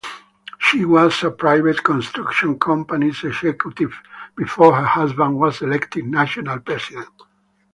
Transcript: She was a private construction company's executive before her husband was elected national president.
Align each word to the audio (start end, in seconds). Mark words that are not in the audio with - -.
She 0.57 0.83
was 0.83 1.21
a 1.23 1.29
private 1.29 1.83
construction 1.83 2.57
company's 2.57 3.23
executive 3.23 3.93
before 4.35 4.73
her 4.75 4.83
husband 4.83 5.37
was 5.37 5.61
elected 5.61 6.07
national 6.07 6.57
president. 6.61 7.07